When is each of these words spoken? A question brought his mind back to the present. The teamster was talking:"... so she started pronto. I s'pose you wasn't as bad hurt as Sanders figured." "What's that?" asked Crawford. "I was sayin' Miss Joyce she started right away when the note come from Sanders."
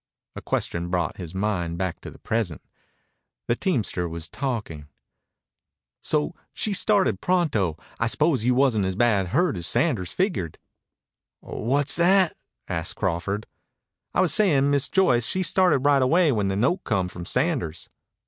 A 0.35 0.41
question 0.41 0.89
brought 0.89 1.17
his 1.17 1.35
mind 1.35 1.77
back 1.77 2.01
to 2.01 2.09
the 2.09 2.17
present. 2.17 2.63
The 3.47 3.55
teamster 3.55 4.09
was 4.09 4.27
talking:"... 4.27 4.87
so 6.11 6.33
she 6.55 6.73
started 6.73 7.21
pronto. 7.21 7.77
I 7.99 8.07
s'pose 8.07 8.43
you 8.43 8.55
wasn't 8.55 8.85
as 8.85 8.95
bad 8.95 9.27
hurt 9.27 9.57
as 9.57 9.67
Sanders 9.67 10.11
figured." 10.11 10.57
"What's 11.39 11.95
that?" 11.97 12.35
asked 12.67 12.95
Crawford. 12.95 13.45
"I 14.15 14.21
was 14.21 14.33
sayin' 14.33 14.71
Miss 14.71 14.89
Joyce 14.89 15.27
she 15.27 15.43
started 15.43 15.85
right 15.85 16.01
away 16.01 16.31
when 16.31 16.47
the 16.47 16.55
note 16.55 16.83
come 16.83 17.07
from 17.07 17.23
Sanders." 17.27 17.87